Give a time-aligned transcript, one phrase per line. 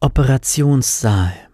[0.00, 1.47] Operationssaal.